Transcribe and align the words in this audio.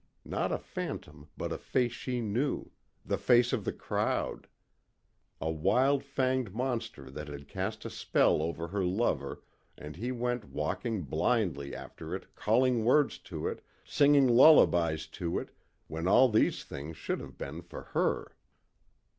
Not 0.25 0.51
a 0.51 0.57
phantom 0.57 1.29
but 1.37 1.51
a 1.51 1.59
face 1.59 1.91
she 1.91 2.21
knew 2.21 2.71
the 3.05 3.19
face 3.19 3.53
of 3.53 3.65
the 3.65 3.71
crowd. 3.71 4.47
A 5.39 5.51
wild 5.51 6.03
fanged 6.03 6.55
monster 6.55 7.11
that 7.11 7.27
had 7.27 7.47
cast 7.47 7.85
a 7.85 7.89
spell 7.91 8.41
over 8.41 8.69
her 8.69 8.83
lover 8.83 9.43
and 9.77 9.95
he 9.97 10.11
went 10.11 10.45
walking 10.45 11.03
blindly 11.03 11.75
after 11.75 12.15
it 12.15 12.33
calling 12.33 12.83
words 12.83 13.19
to 13.19 13.47
it, 13.47 13.63
singing 13.85 14.27
lullabys 14.27 15.05
to 15.21 15.37
it, 15.37 15.51
when 15.85 16.07
all 16.07 16.29
these 16.29 16.63
things 16.63 16.97
should 16.97 17.19
have 17.19 17.37
been 17.37 17.61
for 17.61 17.83
her. 17.93 18.33